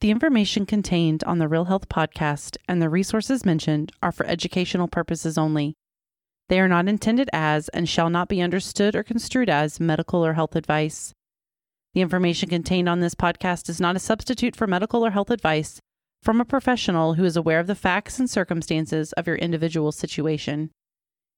[0.00, 4.88] The information contained on the Real Health podcast and the resources mentioned are for educational
[4.88, 5.74] purposes only.
[6.48, 10.32] They are not intended as and shall not be understood or construed as medical or
[10.32, 11.12] health advice.
[11.92, 15.80] The information contained on this podcast is not a substitute for medical or health advice
[16.22, 20.70] from a professional who is aware of the facts and circumstances of your individual situation.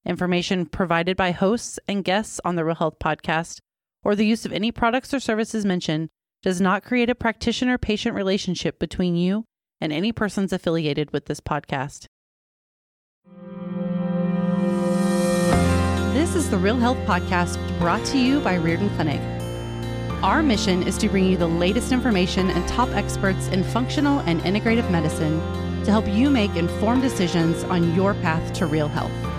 [0.06, 3.58] Information provided by hosts and guests on the Real Health podcast
[4.04, 6.10] or the use of any products or services mentioned
[6.42, 9.44] does not create a practitioner patient relationship between you
[9.80, 12.06] and any persons affiliated with this podcast.
[16.12, 19.20] This is the Real Health Podcast brought to you by Riordan Clinic.
[20.22, 24.40] Our mission is to bring you the latest information and top experts in functional and
[24.42, 25.40] integrative medicine
[25.84, 29.31] to help you make informed decisions on your path to real health.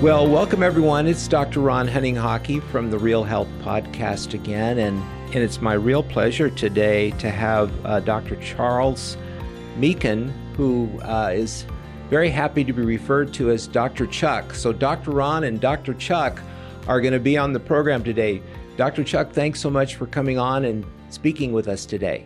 [0.00, 1.08] Well, welcome everyone.
[1.08, 1.58] It's Dr.
[1.58, 4.96] Ron Hunninghake from the Real Health Podcast again, and,
[5.34, 8.36] and it's my real pleasure today to have uh, Dr.
[8.36, 9.16] Charles
[9.76, 11.66] Meakin, who uh, is
[12.10, 14.06] very happy to be referred to as Dr.
[14.06, 14.54] Chuck.
[14.54, 15.10] So, Dr.
[15.10, 15.94] Ron and Dr.
[15.94, 16.40] Chuck
[16.86, 18.40] are going to be on the program today.
[18.76, 19.02] Dr.
[19.02, 22.24] Chuck, thanks so much for coming on and speaking with us today.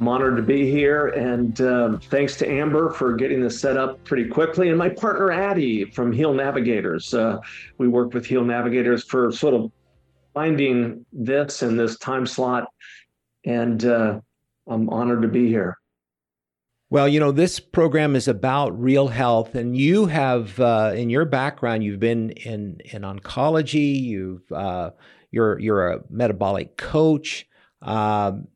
[0.00, 4.02] I'm honored to be here, and um, thanks to Amber for getting this set up
[4.04, 7.12] pretty quickly, and my partner Addie from Heal Navigators.
[7.12, 7.38] Uh,
[7.78, 9.72] we worked with Heal Navigators for sort of
[10.34, 12.68] finding this and this time slot,
[13.44, 14.20] and uh,
[14.68, 15.76] I'm honored to be here.
[16.90, 21.24] Well, you know, this program is about real health, and you have, uh, in your
[21.24, 24.00] background, you've been in in oncology.
[24.00, 24.92] You've uh,
[25.32, 27.48] you're you're a metabolic coach.
[27.82, 28.46] Um,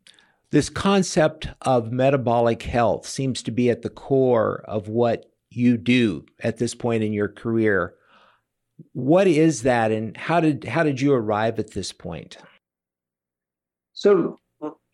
[0.52, 6.24] this concept of metabolic health seems to be at the core of what you do
[6.40, 7.94] at this point in your career.
[8.92, 12.36] What is that and how did how did you arrive at this point?
[13.94, 14.38] So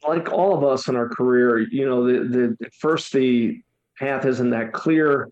[0.06, 3.60] like all of us in our career, you know, the, the first the
[3.98, 5.28] path isn't that clear.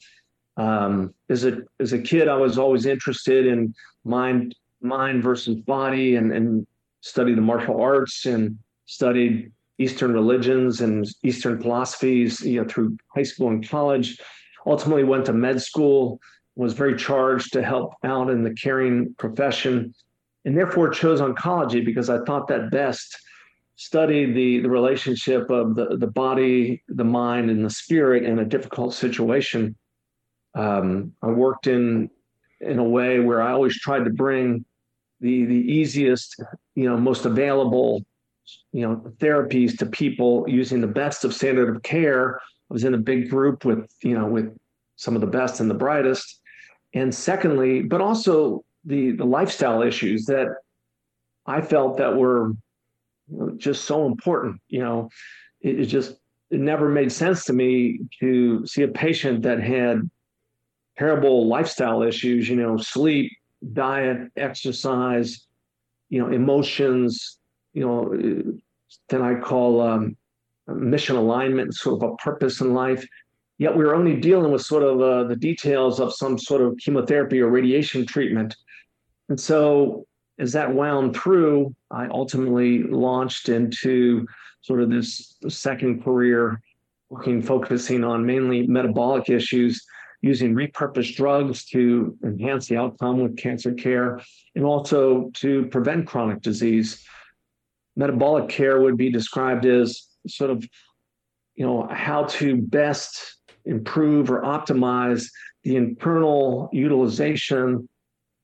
[0.57, 3.75] Um, as a as a kid, I was always interested in
[4.05, 6.67] mind mind versus body and and
[7.01, 13.23] studied the martial arts and studied Eastern religions and Eastern philosophies, you know, through high
[13.23, 14.19] school and college.
[14.67, 16.21] Ultimately, went to med school,
[16.57, 19.95] was very charged to help out in the caring profession,
[20.45, 23.17] and therefore chose oncology because I thought that best
[23.77, 28.45] studied the, the relationship of the, the body, the mind, and the spirit in a
[28.45, 29.77] difficult situation.
[30.55, 32.11] Um, I worked in
[32.61, 34.65] in a way where I always tried to bring
[35.21, 36.43] the the easiest,
[36.75, 38.05] you know, most available
[38.73, 42.41] you know therapies to people using the best of standard of care.
[42.71, 44.57] I was in a big group with you know with
[44.97, 46.41] some of the best and the brightest.
[46.95, 50.49] And secondly, but also the the lifestyle issues that
[51.47, 52.53] I felt that were
[53.57, 54.61] just so important.
[54.69, 55.11] You know,
[55.61, 56.17] it, it just
[56.51, 60.09] it never made sense to me to see a patient that had
[60.97, 62.49] terrible lifestyle issues.
[62.49, 63.33] You know, sleep,
[63.73, 65.47] diet, exercise,
[66.09, 67.36] you know, emotions,
[67.77, 68.59] you know,
[69.11, 70.17] then I call um,
[70.67, 73.07] mission alignment, sort of a purpose in life.
[73.59, 76.79] Yet we are only dealing with sort of uh, the details of some sort of
[76.79, 78.57] chemotherapy or radiation treatment.
[79.29, 80.07] And so,
[80.39, 84.27] as that wound through, I ultimately launched into
[84.63, 86.63] sort of this second career,
[87.11, 89.85] working, focusing on mainly metabolic issues,
[90.23, 94.21] using repurposed drugs to enhance the outcome with cancer care
[94.55, 97.05] and also to prevent chronic disease
[97.97, 100.67] metabolic care would be described as sort of
[101.55, 105.27] you know how to best improve or optimize
[105.65, 107.89] the internal utilization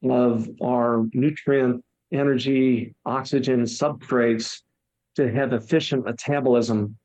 [0.09, 4.61] of our nutrient energy oxygen substrates
[5.15, 6.97] to have efficient metabolism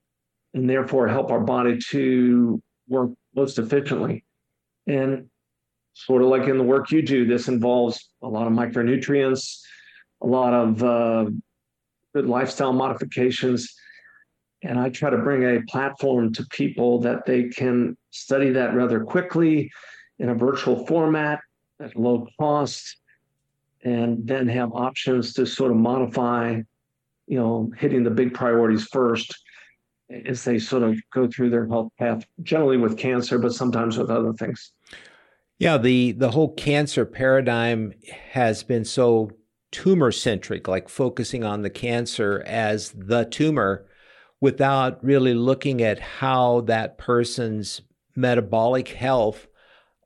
[0.53, 4.24] and therefore help our body to work most efficiently.
[4.88, 5.29] And
[5.94, 9.59] sort of like in the work you do this involves a lot of micronutrients
[10.22, 11.29] a lot of uh,
[12.25, 13.73] lifestyle modifications.
[14.64, 19.03] And I try to bring a platform to people that they can study that rather
[19.03, 19.69] quickly
[20.19, 21.40] in a virtual format
[21.79, 22.97] at low cost,
[23.84, 26.59] and then have options to sort of modify,
[27.28, 29.31] you know, hitting the big priorities first
[30.25, 34.09] as they sort of go through their health path, generally with cancer, but sometimes with
[34.09, 34.72] other things.
[35.59, 37.93] Yeah, the the whole cancer paradigm
[38.31, 39.31] has been so
[39.72, 43.85] tumor centric, like focusing on the cancer as the tumor
[44.40, 47.81] without really looking at how that person's
[48.16, 49.47] metabolic health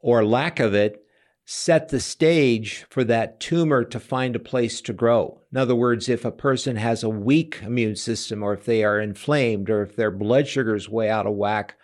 [0.02, 1.06] or lack of it
[1.46, 5.42] set the stage for that tumor to find a place to grow.
[5.52, 9.02] In other words, if a person has a weak immune system, or if they are
[9.02, 11.76] inflamed, or if their blood sugar is way out of whack,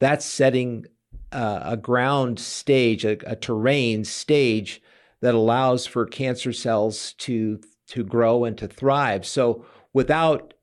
[0.00, 0.86] that's setting
[1.32, 4.80] uh, a ground stage, a, a terrain stage
[5.20, 9.26] that allows for cancer cells to to grow and to thrive.
[9.26, 10.54] So without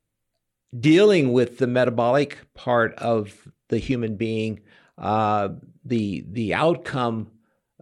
[0.79, 4.61] dealing with the metabolic part of the human being,
[4.97, 5.49] uh,
[5.83, 7.31] the the outcome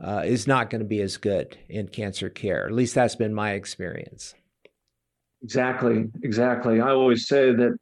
[0.01, 2.65] uh, is not going to be as good in cancer care.
[2.65, 4.33] At least that's been my experience.
[5.43, 6.81] Exactly, exactly.
[6.81, 7.77] I always say that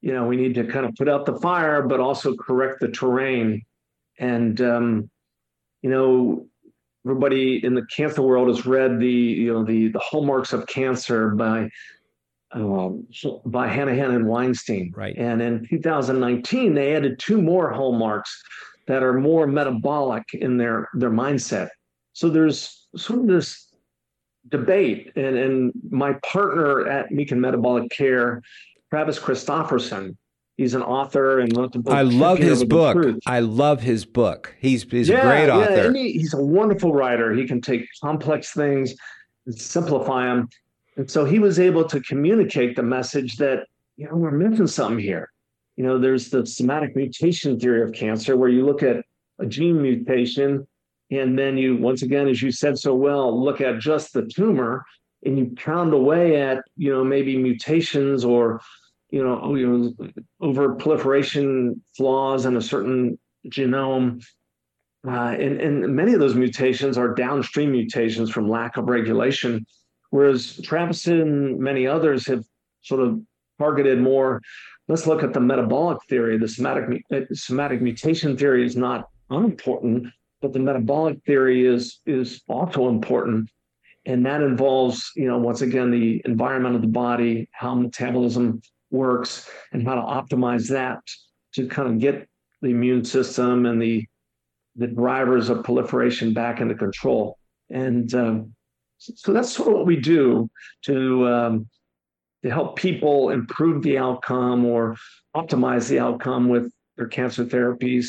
[0.00, 2.88] you know we need to kind of put out the fire, but also correct the
[2.88, 3.62] terrain.
[4.18, 5.10] And um,
[5.80, 6.46] you know,
[7.04, 11.30] everybody in the cancer world has read the you know the the hallmarks of cancer
[11.30, 11.68] by
[12.52, 13.06] um,
[13.46, 14.92] by Hanahan and Weinstein.
[14.94, 15.16] Right.
[15.16, 18.42] And in 2019, they added two more hallmarks
[18.86, 21.68] that are more metabolic in their their mindset.
[22.12, 23.68] So there's sort of this
[24.48, 28.42] debate, and and my partner at Meakin Metabolic Care,
[28.90, 30.16] Travis Christofferson,
[30.56, 31.94] he's an author and wrote the book.
[31.94, 33.16] I love his book.
[33.26, 34.54] I love his book.
[34.60, 35.92] He's he's yeah, a great author.
[35.92, 37.32] Yeah, he, he's a wonderful writer.
[37.32, 38.94] He can take complex things
[39.46, 40.48] and simplify them.
[40.96, 43.66] And so he was able to communicate the message that
[43.96, 45.30] you know we're missing something here
[45.76, 49.04] you know, there's the somatic mutation theory of cancer, where you look at
[49.38, 50.66] a gene mutation,
[51.10, 54.84] and then you, once again, as you said so well, look at just the tumor,
[55.24, 58.60] and you pound away at, you know, maybe mutations or,
[59.12, 60.08] you know, you know,
[60.40, 63.18] over proliferation flaws in a certain
[63.48, 64.24] genome.
[65.06, 69.64] Uh, and, and many of those mutations are downstream mutations from lack of regulation,
[70.10, 72.44] whereas Travis and many others have
[72.82, 73.20] sort of
[73.58, 74.40] targeted more
[74.88, 76.38] let's look at the metabolic theory.
[76.38, 80.08] The somatic, uh, somatic mutation theory is not unimportant,
[80.40, 83.50] but the metabolic theory is is also important,
[84.06, 88.60] and that involves, you know, once again, the environment of the body, how metabolism
[88.92, 91.00] works, and how to optimize that
[91.54, 92.28] to kind of get
[92.60, 94.06] the immune system and the
[94.76, 97.38] the drivers of proliferation back into control.
[97.68, 98.54] And um,
[98.98, 100.50] so that's sort of what we do
[100.82, 101.68] to um,
[102.42, 104.96] to help people improve the outcome or
[105.36, 108.08] optimize the outcome with their cancer therapies.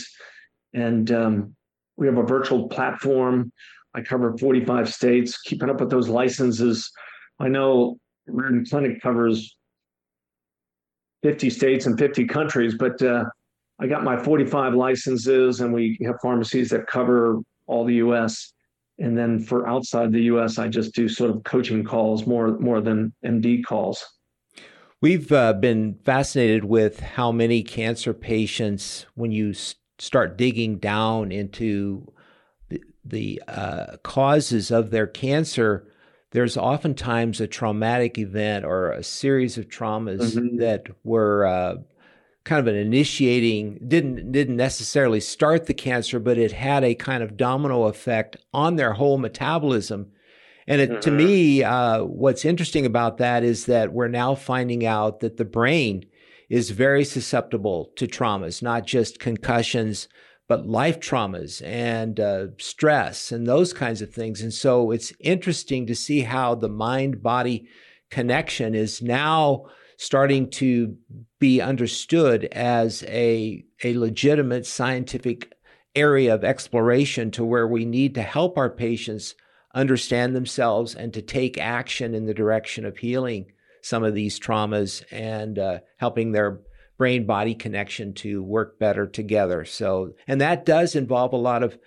[0.74, 1.56] And um,
[1.98, 3.52] we have a virtual platform.
[3.94, 6.92] I cover 45 states, keeping up with those licenses.
[7.40, 7.98] I know
[8.28, 9.56] Riordan Clinic covers
[11.24, 13.26] 50 states and 50 countries, but uh,
[13.80, 18.54] I got my 45 licenses, and we have pharmacies that cover all the US.
[19.00, 22.82] And then for outside the US, I just do sort of coaching calls more more
[22.82, 24.06] than MD calls.
[25.02, 31.32] We've uh, been fascinated with how many cancer patients, when you s- start digging down
[31.32, 32.10] into
[32.70, 35.92] the, the uh, causes of their cancer,
[36.34, 40.58] there's oftentimes a traumatic event or a series of traumas mm-hmm.
[40.58, 41.76] that were uh,
[42.44, 47.24] kind of an initiating didn't didn't necessarily start the cancer, but it had a kind
[47.24, 50.12] of domino effect on their whole metabolism
[50.68, 51.00] and it, mm-hmm.
[51.02, 55.46] to me, uh, what's interesting about that is that we're now finding out that the
[55.46, 56.06] brain
[56.50, 60.08] is very susceptible to traumas, not just concussions,
[60.54, 64.40] but life traumas and uh, stress and those kinds of things.
[64.40, 67.68] And so it's interesting to see how the mind body
[68.12, 69.66] connection is now
[69.98, 70.96] starting to
[71.40, 75.52] be understood as a, a legitimate scientific
[75.96, 79.34] area of exploration to where we need to help our patients
[79.74, 83.52] understand themselves and to take action in the direction of healing
[83.82, 86.60] some of these traumas and uh, helping their
[86.98, 89.66] brain body connection to work better together.
[89.66, 91.78] So, and that does involve a lot of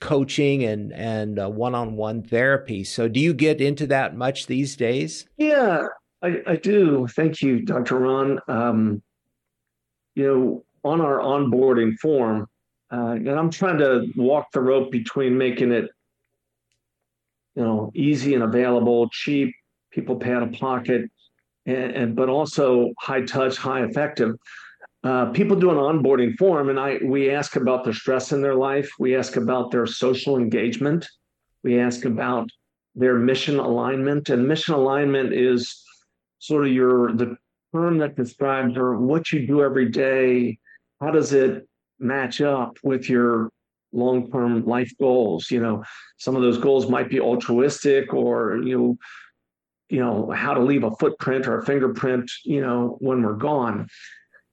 [0.00, 2.84] coaching and and uh, one-on-one therapy.
[2.84, 5.26] So, do you get into that much these days?
[5.36, 5.86] Yeah,
[6.22, 7.06] I, I do.
[7.08, 7.98] Thank you, Dr.
[7.98, 8.40] Ron.
[8.48, 9.02] Um,
[10.14, 12.46] you know, on our onboarding form,
[12.92, 15.90] uh, and I'm trying to walk the rope between making it
[17.54, 19.54] you know, easy and available, cheap,
[19.90, 21.10] people pay out of pocket,
[21.66, 24.36] and, and but also high touch, high effective.
[25.02, 28.54] Uh, people do an onboarding form, and I we ask about their stress in their
[28.54, 28.90] life.
[28.98, 31.06] We ask about their social engagement.
[31.62, 32.48] We ask about
[32.94, 35.82] their mission alignment, and mission alignment is
[36.38, 37.36] sort of your the
[37.74, 40.58] term that describes or what you do every day.
[41.00, 41.68] How does it
[41.98, 43.50] match up with your
[43.92, 45.82] long-term life goals you know
[46.18, 48.98] some of those goals might be altruistic or you know
[49.88, 53.88] you know how to leave a footprint or a fingerprint you know when we're gone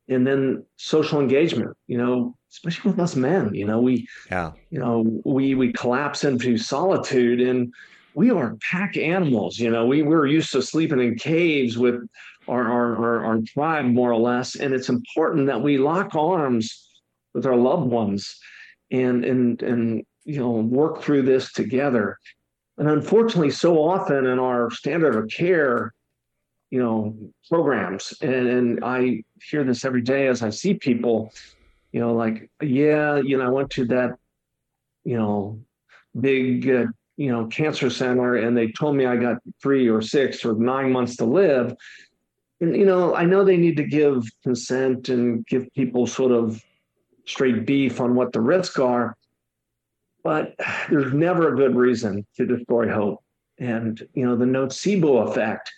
[0.10, 3.54] and then social engagement you know especially with us men.
[3.54, 7.74] You know, we, yeah, you know, we we collapse into solitude, and
[8.14, 9.58] we are pack animals.
[9.58, 11.96] You know, we we're used to sleeping in caves with
[12.48, 16.90] our our our, our tribe more or less, and it's important that we lock arms
[17.34, 18.38] with our loved ones,
[18.92, 22.18] and and and you know work through this together.
[22.82, 25.94] And unfortunately, so often in our standard of care,
[26.72, 27.16] you know,
[27.48, 31.32] programs, and, and I hear this every day as I see people,
[31.92, 34.18] you know, like, yeah, you know, I went to that,
[35.04, 35.60] you know,
[36.20, 36.86] big, uh,
[37.18, 40.92] you know, cancer center, and they told me I got three or six or nine
[40.92, 41.76] months to live.
[42.62, 46.60] And you know, I know they need to give consent and give people sort of
[47.28, 49.16] straight beef on what the risks are,
[50.24, 50.56] but
[50.90, 53.24] there's never a good reason to destroy hope.
[53.60, 55.72] And you know, the nocebo effect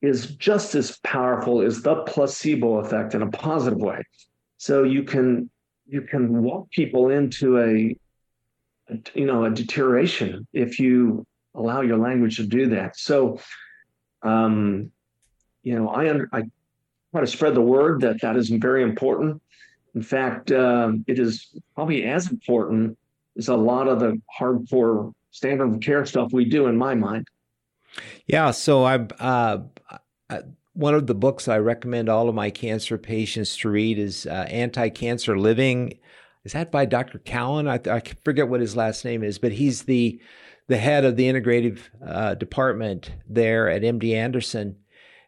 [0.00, 4.02] is just as powerful as the placebo effect in a positive way.
[4.58, 5.50] So you can
[5.86, 7.96] you can walk people into a,
[8.92, 12.96] a you know a deterioration if you allow your language to do that.
[12.96, 13.40] So
[14.22, 14.92] um,
[15.62, 16.42] you know I under, I
[17.10, 19.42] try to spread the word that that is very important.
[19.94, 22.96] In fact, uh, it is probably as important
[23.38, 27.26] as a lot of the hardcore standard of care stuff we do in my mind.
[28.26, 29.58] Yeah, so I, uh,
[30.28, 30.40] I
[30.78, 34.46] one of the books I recommend all of my cancer patients to read is uh,
[34.48, 35.98] Anti-Cancer Living.
[36.44, 37.18] Is that by Dr.
[37.18, 37.66] Cohen?
[37.66, 40.20] I, I, forget what his last name is, but he's the
[40.68, 44.76] the head of the integrative uh, department there at MD Anderson,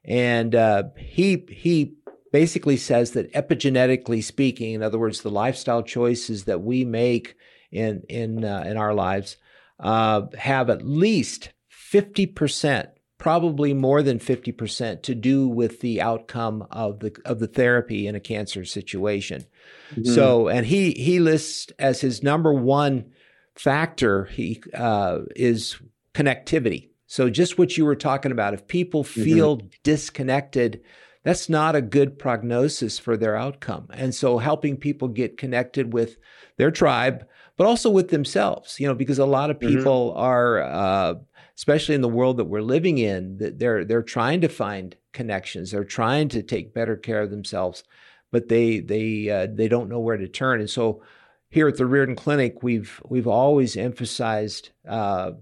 [0.05, 1.95] and uh, he he
[2.33, 7.35] basically says that epigenetically speaking, in other words, the lifestyle choices that we make
[7.70, 9.36] in in uh, in our lives
[9.78, 16.66] uh, have at least fifty percent probably more than 50% to do with the outcome
[16.70, 19.44] of the of the therapy in a cancer situation.
[19.92, 20.14] Mm-hmm.
[20.14, 23.12] So and he he lists as his number one
[23.54, 25.76] factor he uh, is
[26.14, 26.88] connectivity.
[27.06, 29.22] So just what you were talking about if people mm-hmm.
[29.22, 29.66] feel mm-hmm.
[29.84, 30.80] disconnected
[31.22, 33.88] that's not a good prognosis for their outcome.
[33.92, 36.16] And so helping people get connected with
[36.56, 37.26] their tribe
[37.61, 39.76] but also with themselves, you know, because a lot of mm-hmm.
[39.76, 40.19] people mm-hmm.
[40.19, 41.14] are uh,
[41.59, 45.71] especially in the world that we're living in, that they're they're trying to find connections.
[45.71, 47.85] They're trying to take better care of themselves,
[48.33, 50.61] but they they uh, they don't know where to turn.
[50.61, 51.02] And so,
[51.50, 55.33] here at the Riordan Clinic, we've we've always emphasized uh,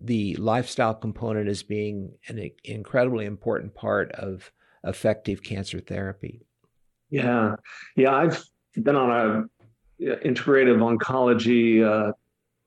[0.00, 4.52] the lifestyle component as being an incredibly important part of
[4.84, 6.46] effective cancer therapy.
[7.10, 7.56] Yeah,
[7.96, 8.40] yeah, I've
[8.76, 9.55] been on a
[10.00, 12.12] integrative oncology uh,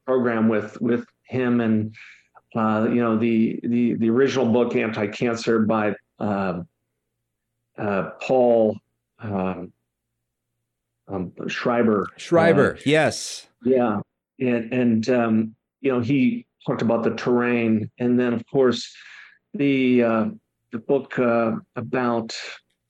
[0.06, 1.96] program with with him and
[2.56, 6.62] uh, you know, the the the original book, Anti Cancer, by uh,
[7.78, 8.78] uh, Paul
[9.20, 9.72] um,
[11.08, 12.08] um, Schreiber.
[12.18, 13.48] Schreiber, uh, yes.
[13.64, 14.00] Yeah,
[14.40, 18.92] and and um, you know he talked about the terrain, and then of course
[19.54, 20.26] the uh,
[20.72, 22.36] the book uh, about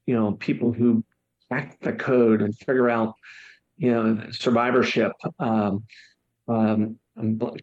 [0.06, 1.04] you know people who
[1.50, 3.14] crack the code and figure out
[3.80, 5.14] you know survivorship.
[5.40, 5.84] Um,
[6.48, 7.00] um,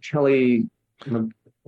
[0.03, 0.69] Kelly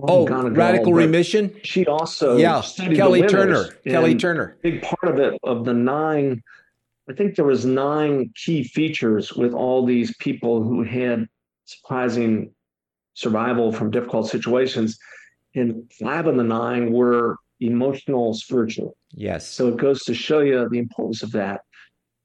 [0.01, 1.53] Oh, radical remission.
[1.63, 3.65] She also yeah, Kelly Turner.
[3.85, 4.57] Kelly Turner.
[4.61, 6.41] Big part of it of the nine.
[7.09, 11.27] I think there was nine key features with all these people who had
[11.65, 12.53] surprising
[13.13, 14.97] survival from difficult situations,
[15.53, 18.95] and five of the nine were emotional, spiritual.
[19.11, 19.49] Yes.
[19.49, 21.61] So it goes to show you the importance of that.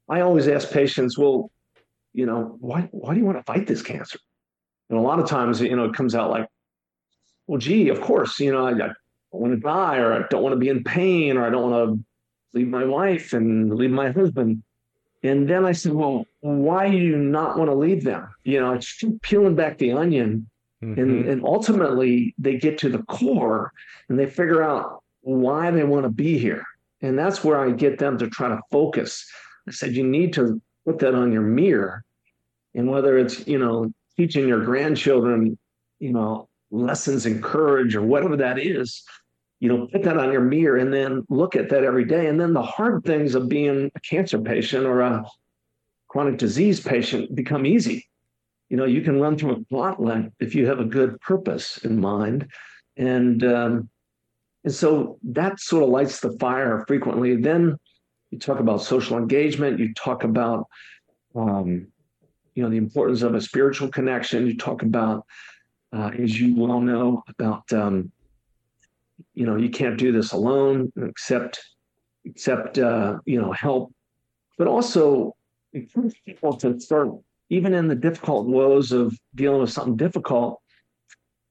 [0.09, 1.51] I always ask patients, well,
[2.15, 4.19] you know, why why do you want to fight this cancer?
[4.89, 6.49] And a lot of times, you know, it comes out like,
[7.47, 8.95] well, gee, of course, you know, I, I don't
[9.33, 11.99] want to die or I don't want to be in pain or I don't want
[11.99, 12.05] to
[12.59, 14.63] leave my wife and leave my husband.
[15.23, 18.29] And then I said, well, why do you not want to leave them?
[18.45, 20.49] You know, it's peeling back the onion.
[20.83, 21.01] Mm-hmm.
[21.01, 23.73] And, and ultimately, they get to the core
[24.09, 26.63] and they figure out why they want to be here.
[27.01, 29.27] And that's where I get them to try to focus.
[29.67, 32.05] I said, you need to put that on your mirror.
[32.75, 35.59] And whether it's, you know, teaching your grandchildren,
[36.01, 39.05] you know, lessons in courage or whatever that is
[39.65, 42.27] you know put that on your mirror and then look at that every day.
[42.27, 45.25] And then the hard things of being a cancer patient or a
[46.09, 48.07] chronic disease patient become easy.
[48.69, 51.99] You know you can run through a gauntlet if you have a good purpose in
[51.99, 52.47] mind.
[52.99, 53.89] And um,
[54.65, 57.37] and so that sort of lights the fire frequently.
[57.37, 57.79] Then
[58.35, 60.67] you talk about social engagement you talk about
[61.35, 61.87] um,
[62.55, 65.25] you know the importance of a spiritual connection you talk about
[65.95, 68.11] uh, as you well know, about um,
[69.35, 71.61] you know you can't do this alone, except
[72.25, 73.95] except uh, you know help,
[74.59, 75.37] but also
[75.73, 77.11] encourage people to start
[77.51, 80.61] even in the difficult woes of dealing with something difficult,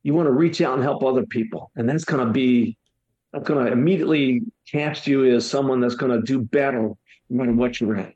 [0.01, 1.71] you want to reach out and help other people.
[1.75, 2.75] And that's going to be,
[3.33, 6.97] that's going to immediately cast you as someone that's going to do better no
[7.29, 8.13] matter what you're in.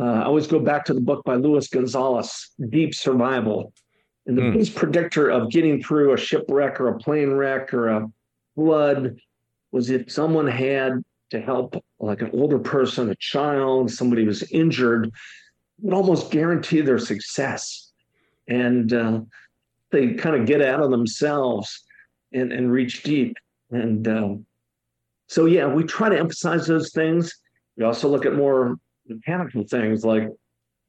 [0.00, 3.72] Uh, I always go back to the book by Luis Gonzalez, Deep Survival.
[4.26, 4.52] And the mm.
[4.52, 8.08] biggest predictor of getting through a shipwreck or a plane wreck or a
[8.54, 9.18] flood
[9.72, 15.10] was if someone had to help like an older person, a child, somebody was injured,
[15.80, 17.90] would almost guarantee their success.
[18.46, 19.20] And uh,
[19.90, 21.82] they kind of get out of themselves
[22.32, 23.36] and, and reach deep.
[23.70, 24.46] And um,
[25.26, 27.32] so, yeah, we try to emphasize those things.
[27.76, 30.28] We also look at more mechanical things like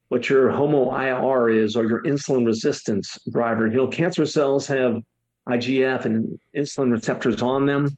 [0.08, 3.66] what your HOMA-IR is or your insulin resistance driver.
[3.66, 5.00] You know, cancer cells have
[5.48, 7.96] IGF and insulin receptors on them,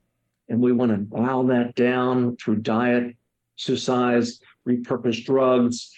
[0.48, 3.16] and we want to dial that down through diet,
[3.56, 5.90] exercise, repurposed drugs,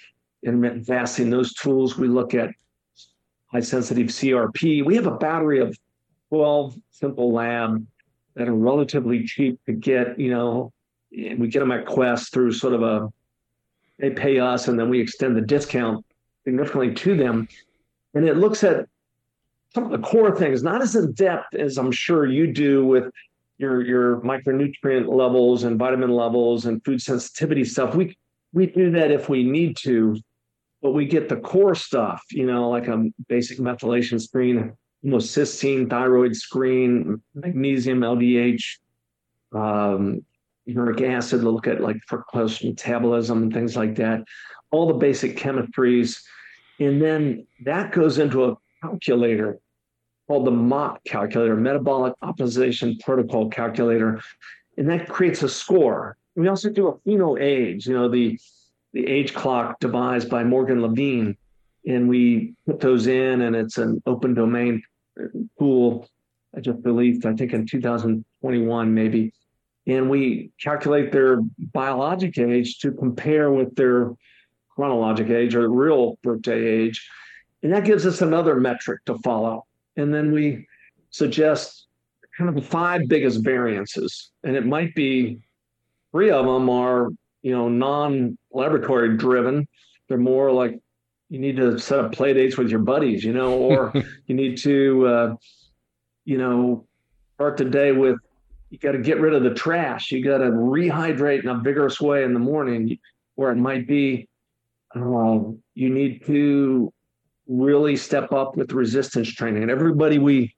[0.44, 1.98] intermittent fasting, those tools.
[1.98, 2.50] We look at
[3.46, 4.84] high sensitive CRP.
[4.84, 5.76] We have a battery of
[6.28, 7.84] 12 simple lab
[8.36, 10.72] that are relatively cheap to get, you know,
[11.10, 13.12] we get them at Quest through sort of a
[13.98, 16.04] they pay us and then we extend the discount
[16.44, 17.48] significantly to them.
[18.14, 18.86] And it looks at
[19.72, 23.12] some of the core things, not as in depth as I'm sure you do with
[23.58, 27.94] your your micronutrient levels and vitamin levels and food sensitivity stuff.
[27.94, 28.16] We
[28.52, 30.16] we do that if we need to,
[30.82, 36.34] but we get the core stuff, you know, like a basic methylation screen, homocysteine, thyroid
[36.34, 38.78] screen, magnesium, LDH,
[39.54, 40.24] um,
[40.66, 44.22] uric acid to look at like fructose metabolism and things like that,
[44.70, 46.22] all the basic chemistries.
[46.80, 49.58] And then that goes into a calculator
[50.26, 54.20] called the MOP calculator, Metabolic Optimization Protocol Calculator.
[54.78, 56.16] And that creates a score.
[56.34, 58.38] We also do a PhenoAge, you know, the,
[58.92, 61.36] the age clock devised by Morgan Levine.
[61.86, 64.82] And we put those in, and it's an open domain
[65.58, 66.08] tool.
[66.56, 69.32] I just released, I think in 2021, maybe
[69.86, 71.40] and we calculate their
[71.72, 74.12] biologic age to compare with their
[74.70, 77.08] chronologic age or real birthday age.
[77.62, 79.66] And that gives us another metric to follow.
[79.96, 80.66] And then we
[81.10, 81.86] suggest
[82.36, 84.30] kind of the five biggest variances.
[84.42, 85.38] And it might be
[86.12, 87.08] three of them are,
[87.42, 89.68] you know, non-laboratory driven.
[90.08, 90.80] They're more like
[91.28, 93.92] you need to set up play dates with your buddies, you know, or
[94.26, 95.34] you need to, uh,
[96.24, 96.86] you know,
[97.34, 98.18] start the day with
[98.70, 100.10] you got to get rid of the trash.
[100.10, 102.98] You got to rehydrate in a vigorous way in the morning,
[103.36, 104.28] where it might be
[104.94, 106.92] um, you need to
[107.46, 109.62] really step up with resistance training.
[109.62, 110.54] And everybody we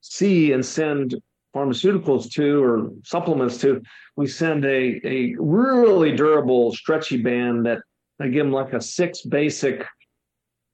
[0.00, 1.14] see and send
[1.54, 3.80] pharmaceuticals to or supplements to,
[4.16, 7.78] we send a, a really durable stretchy band that
[8.20, 9.84] I give them like a six basic,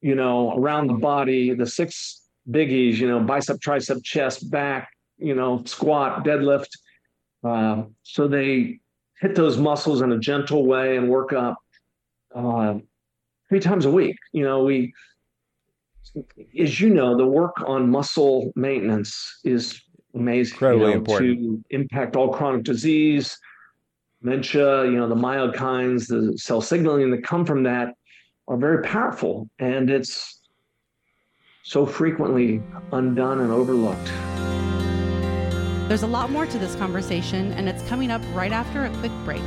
[0.01, 5.35] you know, around the body, the six biggies, you know, bicep, tricep, chest, back, you
[5.35, 6.69] know, squat, deadlift.
[7.45, 8.81] Uh, so they
[9.21, 11.57] hit those muscles in a gentle way and work up
[12.35, 12.75] uh,
[13.49, 14.17] three times a week.
[14.33, 14.93] You know, we,
[16.59, 19.81] as you know, the work on muscle maintenance is
[20.15, 20.55] amazing.
[20.55, 23.39] Incredibly you know, important to impact all chronic disease,
[24.23, 24.85] dementia.
[24.85, 27.95] You know, the myokines, the cell signaling that come from that
[28.49, 30.41] are very powerful, and it's
[31.65, 34.13] so frequently undone and overlooked.
[35.89, 39.13] There's a lot more to this conversation, and it's coming up right after a quick
[39.25, 39.43] break.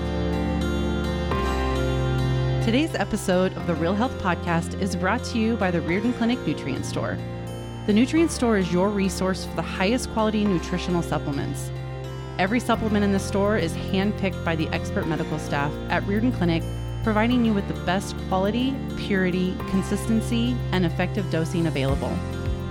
[2.63, 6.39] Today's episode of the Real Health Podcast is brought to you by the Riordan Clinic
[6.47, 7.17] Nutrient Store.
[7.85, 11.69] The Nutrient Store is your resource for the highest quality nutritional supplements.
[12.38, 16.63] Every supplement in the store is handpicked by the expert medical staff at Riordan Clinic,
[17.02, 22.13] providing you with the best quality, purity, consistency, and effective dosing available.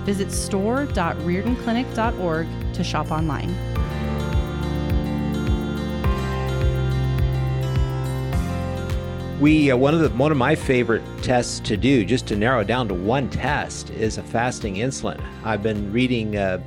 [0.03, 3.55] Visit store.riordanclinic.org to shop online.
[9.39, 12.63] We uh, one of the one of my favorite tests to do, just to narrow
[12.63, 15.19] down to one test, is a fasting insulin.
[15.43, 16.59] I've been reading uh,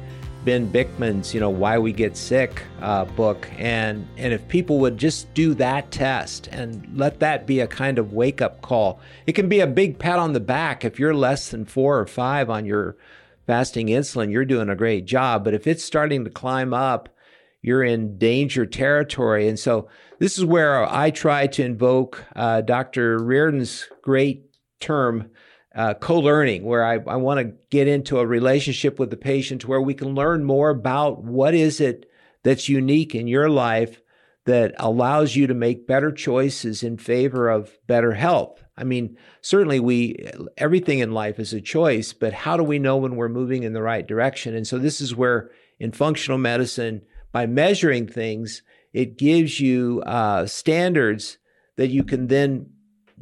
[0.49, 4.97] Ben Bikman's, you know, Why We Get Sick uh, book, and and if people would
[4.97, 9.33] just do that test and let that be a kind of wake up call, it
[9.33, 12.49] can be a big pat on the back if you're less than four or five
[12.49, 12.97] on your
[13.47, 15.45] fasting insulin, you're doing a great job.
[15.45, 17.11] But if it's starting to climb up,
[17.61, 19.49] you're in danger territory.
[19.49, 23.19] And so this is where I try to invoke uh, Dr.
[23.19, 24.47] Riordan's great
[24.81, 25.31] term,
[25.79, 29.65] uh, co learning, where I, I want to get into a relationship with the patient
[29.65, 32.11] where we can learn more about what is it
[32.43, 34.03] that's unique in your life
[34.45, 38.65] that allows you to make better choices in favor of better health.
[38.77, 42.97] I mean, certainly we everything in life is a choice, but how do we know
[42.97, 44.57] when we're moving in the right direction?
[44.57, 48.63] And so this is where in functional medicine, by measuring things,
[48.93, 51.39] it gives you uh, standards
[51.77, 52.71] that you can then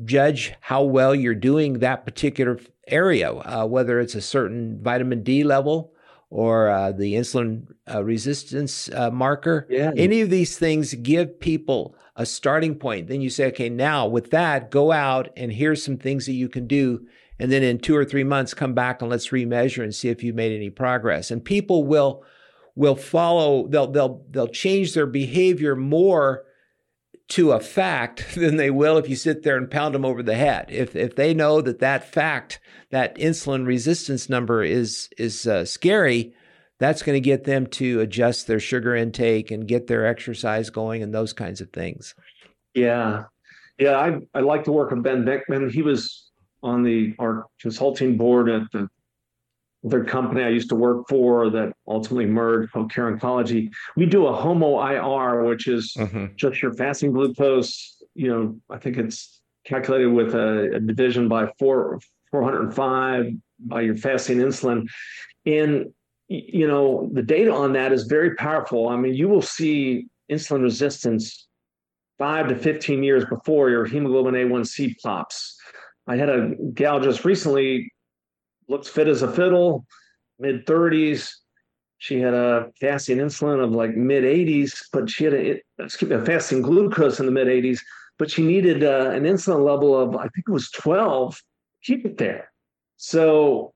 [0.05, 5.45] judge how well you're doing that particular area, uh, whether it's a certain vitamin D
[5.45, 5.93] level
[6.31, 9.67] or uh, the insulin uh, resistance uh, marker.
[9.71, 9.93] Yeah.
[9.97, 13.09] Any of these things give people a starting point.
[13.09, 16.49] Then you say, okay, now with that, go out and here's some things that you
[16.49, 17.07] can do.
[17.39, 20.23] And then in two or three months, come back and let's remeasure and see if
[20.23, 21.31] you've made any progress.
[21.31, 22.25] And people will
[22.75, 23.69] will follow.
[23.69, 26.45] They'll they'll they'll change their behavior more
[27.29, 30.35] to a fact than they will if you sit there and pound them over the
[30.35, 30.67] head.
[30.69, 32.61] If if they know that that fact,
[32.91, 36.35] that insulin resistance number is is uh, scary,
[36.79, 41.03] that's going to get them to adjust their sugar intake and get their exercise going
[41.03, 42.15] and those kinds of things.
[42.75, 43.25] Yeah,
[43.79, 43.97] yeah.
[43.99, 45.71] I I like to work with Ben Bikman.
[45.71, 46.31] He was
[46.63, 48.89] on the our consulting board at the
[49.83, 53.73] the company I used to work for that ultimately merged Care Oncology.
[53.97, 56.27] We do a HOMA IR, which is mm-hmm.
[56.37, 58.03] just your fasting glucose.
[58.15, 63.97] You know, I think it's calculated with a, a division by four 405 by your
[63.97, 64.87] fasting insulin.
[65.45, 65.93] And
[66.29, 68.89] you know, the data on that is very powerful.
[68.89, 71.47] I mean, you will see insulin resistance
[72.19, 75.57] five to 15 years before your hemoglobin A1C plops.
[76.09, 77.93] I had a gal just recently
[78.69, 79.87] looks fit as a fiddle,
[80.39, 81.31] mid 30s.
[81.99, 86.17] She had a fasting insulin of like mid 80s, but she had a, excuse me,
[86.17, 87.81] a fasting glucose in the mid 80s,
[88.19, 91.41] but she needed uh, an insulin level of, I think it was 12,
[91.83, 92.53] keep it there.
[92.97, 93.73] So,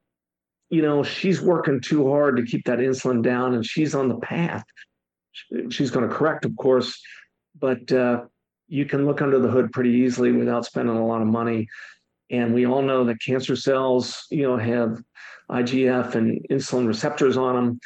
[0.68, 4.18] you know, she's working too hard to keep that insulin down and she's on the
[4.18, 4.64] path.
[5.70, 7.00] She's going to correct, of course,
[7.58, 8.24] but uh,
[8.68, 11.68] you can look under the hood pretty easily without spending a lot of money.
[12.30, 15.02] And we all know that cancer cells, you know, have
[15.50, 17.80] IGF and insulin receptors on them.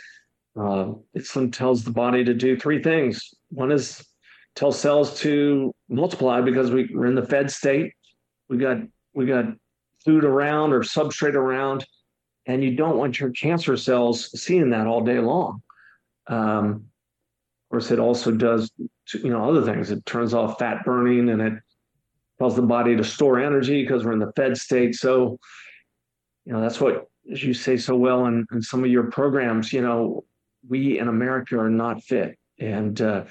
[0.56, 3.32] Uh, insulin tells the body to do three things.
[3.50, 4.04] One is
[4.54, 7.92] tell cells to multiply because we, we're in the fed state.
[8.48, 8.78] We got
[9.14, 9.46] we got
[10.04, 11.86] food around or substrate around,
[12.46, 15.62] and you don't want your cancer cells seeing that all day long.
[16.26, 18.70] Um, of course, it also does
[19.14, 19.90] you know other things.
[19.90, 21.54] It turns off fat burning and it
[22.38, 24.94] tells the body to store energy because we're in the fed state.
[24.94, 25.38] So,
[26.44, 29.72] you know, that's what, as you say so well in, in some of your programs,
[29.72, 30.24] you know,
[30.68, 32.36] we in America are not fit.
[32.58, 33.24] And uh,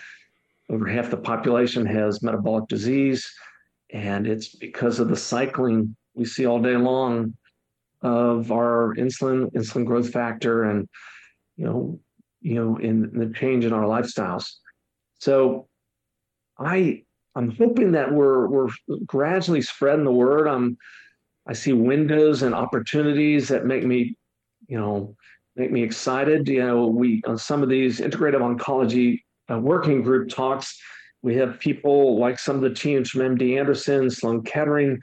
[0.70, 3.30] over half the population has metabolic disease.
[3.92, 7.36] And it's because of the cycling we see all day long
[8.02, 10.88] of our insulin, insulin growth factor, and,
[11.56, 12.00] you know,
[12.42, 14.52] you know, in the change in our lifestyles.
[15.20, 15.68] So
[16.60, 17.04] I
[17.36, 18.70] I'm hoping that we're we're
[19.06, 20.48] gradually spreading the word.
[20.48, 20.78] I'm
[21.48, 24.16] I see windows and opportunities that make me,
[24.68, 25.16] you know,
[25.56, 26.48] make me excited.
[26.48, 30.80] You know, we on some of these integrative oncology uh, working group talks,
[31.24, 35.00] we have people like some of the teams from MD Anderson, Sloan Kettering,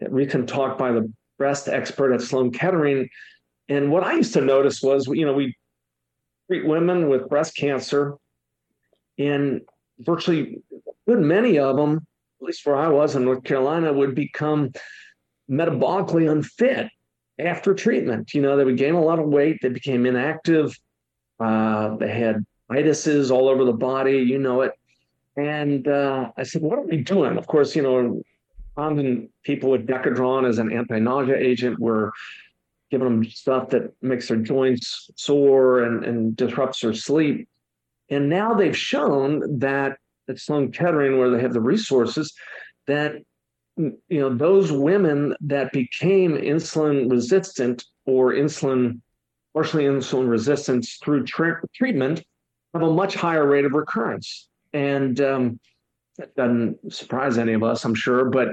[0.00, 3.08] recent talk by the breast expert at Sloan Kettering.
[3.68, 5.56] And what I used to notice was, you know, we
[6.48, 8.16] treat women with breast cancer,
[9.16, 9.62] and
[10.00, 10.60] virtually
[11.06, 12.06] good many of them,
[12.40, 14.72] at least where I was in North Carolina, would become
[15.50, 16.88] metabolically unfit
[17.38, 18.34] after treatment.
[18.34, 20.78] You know, they would gain a lot of weight, they became inactive,
[21.40, 24.72] uh, they had itises all over the body, you know it.
[25.36, 27.36] And uh, I said, what are we doing?
[27.36, 28.22] Of course, you know,
[28.76, 32.12] often people with Decadron as an anti-nausea agent were
[32.90, 37.48] giving them stuff that makes their joints sore and, and disrupts their sleep.
[38.10, 42.32] And now they've shown that at Sloan Kettering, where they have the resources,
[42.86, 43.16] that
[43.76, 49.00] you know those women that became insulin resistant or insulin
[49.52, 52.22] partially insulin resistance through tra- treatment
[52.72, 54.48] have a much higher rate of recurrence.
[54.72, 55.60] And um,
[56.18, 58.48] that doesn't surprise any of us i'm sure but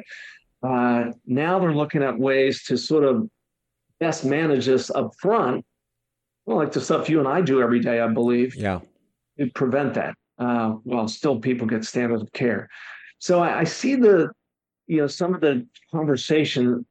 [0.63, 3.27] uh, now they're looking at ways to sort of
[3.99, 5.65] best manage this up front
[6.45, 8.79] well, like the stuff you and i do every day i believe yeah.
[9.37, 12.67] to prevent that uh, while still people get standard of care.
[13.19, 14.31] So I, I, see the,
[14.87, 16.83] you know, some of the conversation,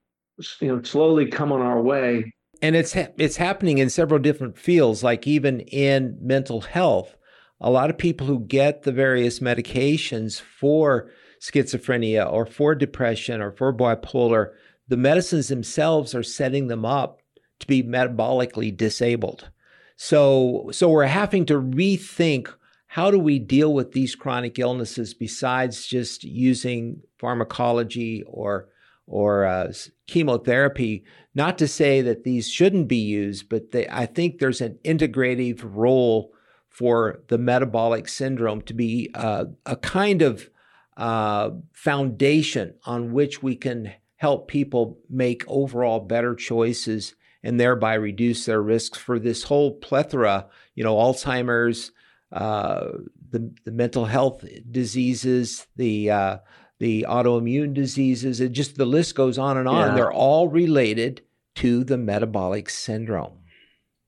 [0.61, 2.33] you know, slowly come on our way.
[2.63, 7.17] And it's ha- it's happening in several different fields, like even in mental health.
[7.61, 11.11] A lot of people who get the various medications for
[11.43, 14.53] schizophrenia or for depression or for bipolar,
[14.87, 17.21] the medicines themselves are setting them up
[17.59, 19.51] to be metabolically disabled.
[19.97, 22.49] So, so we're having to rethink
[22.93, 28.69] how do we deal with these chronic illnesses besides just using pharmacology or
[29.11, 29.73] or uh,
[30.07, 31.05] chemotherapy.
[31.35, 35.63] Not to say that these shouldn't be used, but they, I think there's an integrative
[35.65, 36.33] role
[36.69, 40.49] for the metabolic syndrome to be uh, a kind of
[40.97, 48.45] uh, foundation on which we can help people make overall better choices and thereby reduce
[48.47, 51.91] their risks for this whole plethora, you know, Alzheimer's,
[52.33, 52.89] uh,
[53.31, 56.39] the, the mental health diseases, the uh,
[56.79, 59.89] the autoimmune diseases, it just the list goes on and on.
[59.89, 59.95] Yeah.
[59.95, 61.23] They're all related
[61.57, 63.39] to the metabolic syndrome.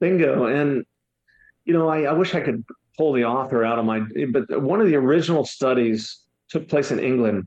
[0.00, 0.46] Bingo.
[0.46, 0.84] And
[1.64, 2.64] you know, I, I wish I could
[2.96, 4.00] pull the author out of my
[4.32, 7.46] but one of the original studies took place in England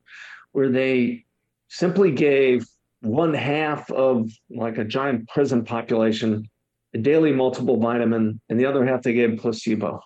[0.51, 1.25] where they
[1.67, 2.65] simply gave
[3.01, 6.49] one half of like a giant prison population
[6.93, 9.99] a daily multiple vitamin and the other half they gave placebo.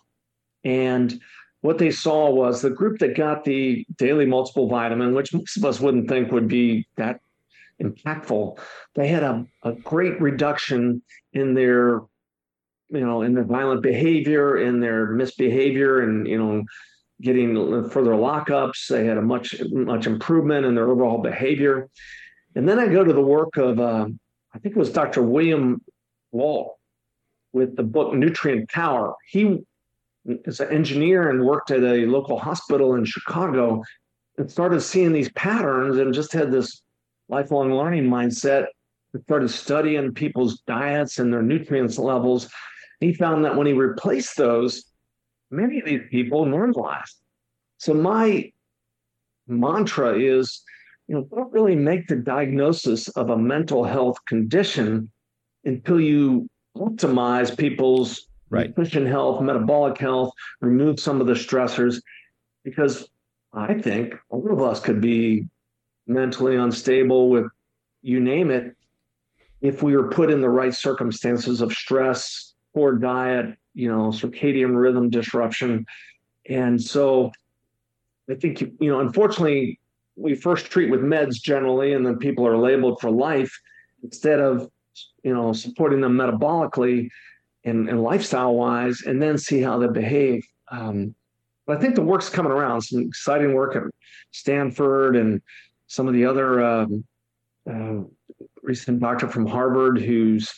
[0.63, 1.19] And
[1.62, 5.65] what they saw was the group that got the daily multiple vitamin, which most of
[5.65, 7.19] us wouldn't think would be that
[7.82, 8.60] impactful,
[8.95, 11.02] they had a, a great reduction
[11.34, 12.02] in their,
[12.89, 16.63] you know, in their violent behavior, in their misbehavior, and you know,
[17.22, 18.88] getting further lockups.
[18.88, 21.89] They had a much much improvement in their overall behavior.
[22.56, 24.08] And then I go to the work of uh,
[24.54, 25.22] I think it was Dr.
[25.22, 25.82] William
[26.32, 26.74] Walsh
[27.54, 29.15] with the book Nutrient Power.
[29.28, 29.60] He
[30.46, 33.84] as an engineer and worked at a local hospital in Chicago
[34.38, 36.82] and started seeing these patterns and just had this
[37.28, 38.65] lifelong learning mindset.
[39.24, 42.48] Started studying people's diets and their nutrients levels.
[43.00, 44.84] He found that when he replaced those,
[45.50, 47.15] many of these people normalized.
[47.78, 48.52] So my
[49.48, 50.62] mantra is,
[51.08, 55.12] you know, don't really make the diagnosis of a mental health condition
[55.65, 58.69] until you optimize people's right.
[58.69, 62.01] nutrition health, metabolic health, remove some of the stressors,
[62.63, 63.09] because
[63.53, 65.47] I think all of us could be
[66.07, 67.45] mentally unstable with
[68.01, 68.75] you name it
[69.62, 74.75] if we were put in the right circumstances of stress, poor diet, you know, circadian
[74.75, 75.85] rhythm disruption.
[76.47, 77.31] And so
[78.29, 79.79] I think, you know, unfortunately,
[80.15, 83.51] we first treat with meds generally, and then people are labeled for life
[84.03, 84.69] instead of,
[85.23, 87.09] you know, supporting them metabolically
[87.65, 90.45] and, and lifestyle wise, and then see how they behave.
[90.72, 91.15] Um,
[91.65, 92.82] but I think the work's coming around.
[92.82, 93.84] Some exciting work at
[94.32, 95.41] Stanford and
[95.88, 97.04] some of the other um,
[97.69, 98.02] uh,
[98.63, 100.52] recent doctor from Harvard who's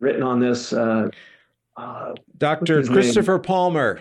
[0.00, 0.72] written on this.
[0.72, 1.08] Uh,
[1.76, 2.82] uh, Dr.
[2.82, 3.42] Christopher name?
[3.42, 4.00] Palmer.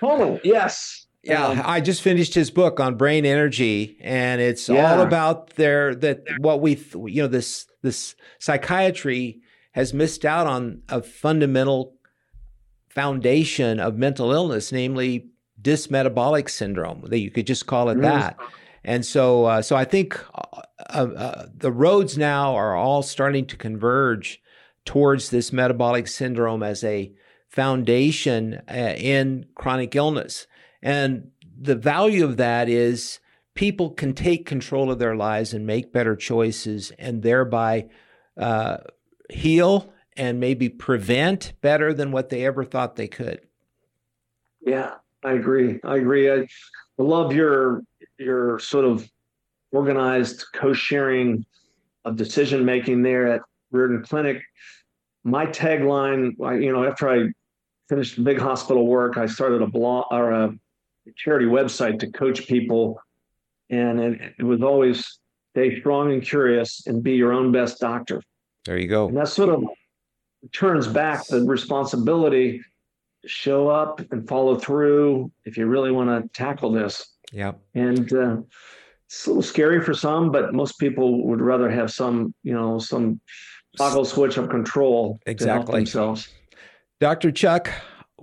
[0.00, 1.06] Palmer, yes.
[1.22, 4.90] Yeah, um, I just finished his book on brain energy, and it's yeah.
[4.90, 9.40] all about their that what we you know this this psychiatry
[9.72, 11.94] has missed out on a fundamental
[12.88, 15.28] foundation of mental illness, namely
[15.60, 17.02] dysmetabolic syndrome.
[17.06, 18.02] That you could just call it mm.
[18.02, 18.36] that.
[18.82, 23.56] And so, uh, so I think uh, uh, the roads now are all starting to
[23.56, 24.40] converge
[24.84, 27.12] towards this metabolic syndrome as a
[27.48, 30.46] foundation uh, in chronic illness.
[30.82, 31.30] And
[31.60, 33.20] the value of that is
[33.54, 37.88] people can take control of their lives and make better choices, and thereby
[38.38, 38.78] uh,
[39.32, 43.40] heal and maybe prevent better than what they ever thought they could.
[44.60, 45.80] Yeah, I agree.
[45.84, 46.30] I agree.
[46.30, 46.46] I
[46.98, 47.82] love your
[48.18, 49.08] your sort of
[49.72, 51.44] organized co-sharing
[52.04, 54.42] of decision making there at Riordan Clinic.
[55.24, 57.28] My tagline, you know, after I
[57.88, 60.54] finished big hospital work, I started a blog or a
[61.16, 63.00] charity website to coach people,
[63.68, 65.18] and it, it was always
[65.54, 68.22] stay strong and curious and be your own best doctor.
[68.64, 69.08] There you go.
[69.08, 69.64] And that sort of
[70.52, 72.62] turns back the responsibility
[73.26, 77.14] show up and follow through if you really want to tackle this.
[77.32, 77.52] Yeah.
[77.74, 78.38] And uh,
[79.06, 82.78] it's a little scary for some, but most people would rather have some, you know,
[82.78, 83.20] some
[83.76, 85.80] toggle switch of control exactly.
[85.80, 86.28] themselves.
[86.98, 87.30] Dr.
[87.30, 87.70] Chuck,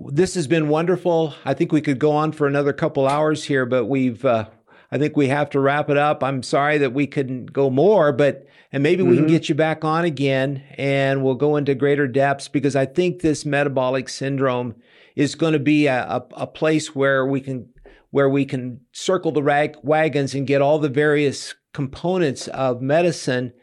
[0.10, 1.34] this has been wonderful.
[1.46, 4.50] I think we could go on for another couple hours here, but we've uh,
[4.92, 6.24] I think we have to wrap it up.
[6.24, 9.10] I'm sorry that we couldn't go more, but and maybe mm-hmm.
[9.10, 9.34] we can mm-hmm.
[9.34, 13.46] get you back on again and we'll go into greater depths because I think this
[13.46, 14.76] metabolic syndrome
[15.16, 17.70] is going to be a, a, a place where we can
[18.12, 23.54] where we can circle the rag, wagons and get all the various components of medicine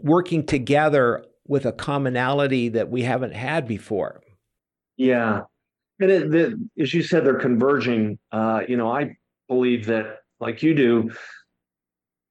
[0.00, 4.22] working together with a commonality that we haven't had before.
[4.96, 5.42] Yeah.
[5.98, 8.18] And it, the, as you said, they're converging.
[8.30, 9.16] Uh, you know, I
[9.48, 11.10] believe that like you do,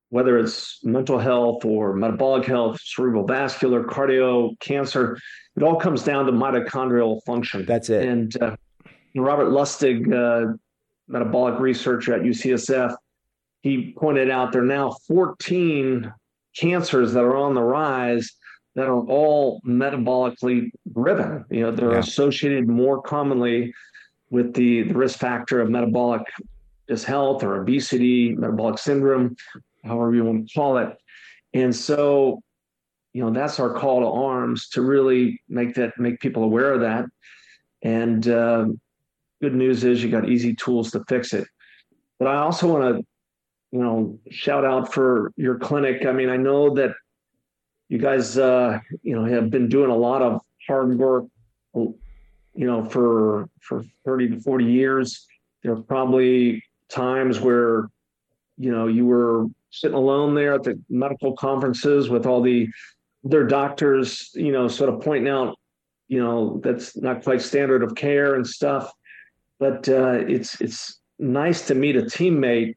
[0.10, 5.18] whether it's mental health or metabolic health, cerebral vascular, cardio, cancer,
[5.56, 7.66] it all comes down to mitochondrial function.
[7.66, 8.08] That's it.
[8.08, 8.56] And uh,
[9.16, 10.54] Robert Lustig, uh,
[11.08, 12.96] metabolic researcher at UCSF,
[13.62, 16.12] he pointed out there are now 14
[16.58, 18.32] cancers that are on the rise
[18.76, 21.44] that are all metabolically driven.
[21.50, 22.00] You know, they're yeah.
[22.00, 23.74] associated more commonly
[24.30, 26.22] with the, the risk factor of metabolic
[26.90, 29.38] dishealth or obesity, metabolic syndrome,
[29.86, 30.98] however you want to call it.
[31.54, 32.42] And so,
[33.14, 36.82] you know, that's our call to arms to really make that make people aware of
[36.82, 37.06] that.
[37.82, 38.66] And uh,
[39.42, 41.48] good news is you got easy tools to fix it.
[42.18, 43.06] But I also want to,
[43.72, 46.06] you know, shout out for your clinic.
[46.06, 46.92] I mean, I know that
[47.88, 51.26] you guys, uh, you know, have been doing a lot of hard work,
[51.74, 51.96] you
[52.56, 55.26] know, for for 30 to 40 years.
[55.64, 57.90] There are probably times where,
[58.58, 62.68] you know, you were sitting alone there at the medical conferences with all the
[63.24, 65.58] their doctors, you know, sort of pointing out,
[66.08, 68.92] you know, that's not quite standard of care and stuff.
[69.60, 72.76] But uh, it's it's nice to meet a teammate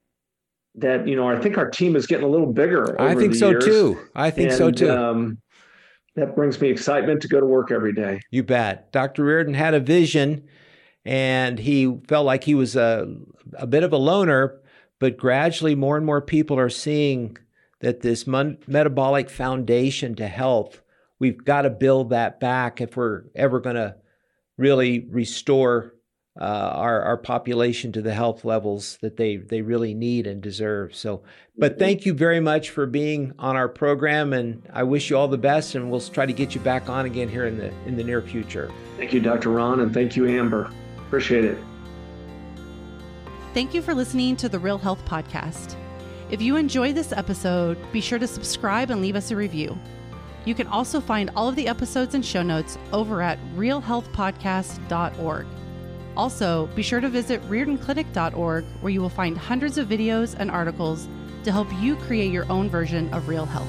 [0.75, 3.01] that you know I think our team is getting a little bigger.
[3.01, 3.65] I think so years.
[3.65, 3.99] too.
[4.15, 4.91] I think and, so too.
[4.91, 5.39] Um,
[6.15, 8.21] that brings me excitement to go to work every day.
[8.31, 8.93] You bet.
[8.93, 9.25] Dr.
[9.25, 10.45] Riordan had a vision,
[11.05, 13.15] and he felt like he was a
[13.55, 14.61] a bit of a loner,
[14.99, 17.37] but gradually more and more people are seeing
[17.81, 20.81] that this mon- metabolic foundation to health,
[21.19, 23.97] we've got to build that back if we're ever going to
[24.57, 25.95] really restore
[26.41, 30.95] uh, our our population to the health levels that they they really need and deserve.
[30.95, 31.23] So,
[31.59, 35.29] but thank you very much for being on our program, and I wish you all
[35.29, 35.75] the best.
[35.75, 38.23] And we'll try to get you back on again here in the in the near
[38.23, 38.71] future.
[38.97, 39.51] Thank you, Dr.
[39.51, 40.71] Ron, and thank you, Amber.
[41.13, 41.59] Appreciate it.
[43.53, 45.77] Thank you for listening to the Real Health Podcast.
[46.31, 49.79] If you enjoyed this episode, be sure to subscribe and leave us a review.
[50.47, 55.47] You can also find all of the episodes and show notes over at realhealthpodcast.org.
[56.17, 61.09] Also, be sure to visit RiordanClinic.org where you will find hundreds of videos and articles
[61.45, 63.69] to help you create your own version of real health.